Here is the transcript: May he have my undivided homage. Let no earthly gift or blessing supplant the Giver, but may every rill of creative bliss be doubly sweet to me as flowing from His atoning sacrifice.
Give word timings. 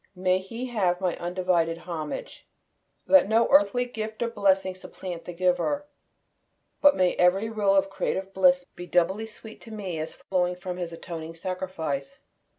May 0.15 0.39
he 0.39 0.65
have 0.65 0.99
my 0.99 1.15
undivided 1.17 1.77
homage. 1.77 2.47
Let 3.05 3.29
no 3.29 3.47
earthly 3.51 3.85
gift 3.85 4.23
or 4.23 4.29
blessing 4.29 4.73
supplant 4.73 5.25
the 5.25 5.31
Giver, 5.33 5.85
but 6.81 6.95
may 6.95 7.13
every 7.17 7.51
rill 7.51 7.75
of 7.75 7.91
creative 7.91 8.33
bliss 8.33 8.65
be 8.75 8.87
doubly 8.87 9.27
sweet 9.27 9.61
to 9.61 9.71
me 9.71 9.99
as 9.99 10.13
flowing 10.15 10.55
from 10.55 10.77
His 10.77 10.91
atoning 10.91 11.35
sacrifice. 11.35 12.17